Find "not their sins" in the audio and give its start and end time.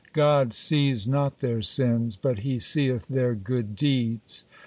1.05-2.15